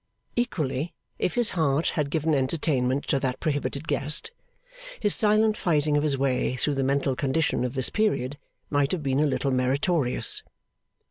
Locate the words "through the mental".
6.55-7.15